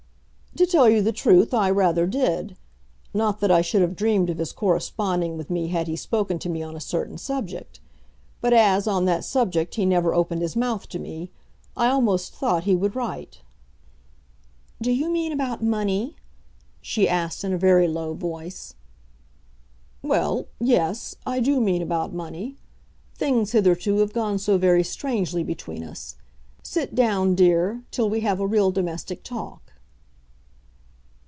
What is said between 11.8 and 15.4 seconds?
almost thought he would write." "Do you mean